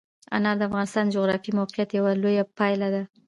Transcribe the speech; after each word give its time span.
انار 0.35 0.55
د 0.59 0.61
افغانستان 0.69 1.03
د 1.07 1.13
جغرافیایي 1.15 1.57
موقیعت 1.59 1.89
یوه 1.97 2.11
لویه 2.21 2.43
پایله 2.57 2.87
ده. 2.93 3.01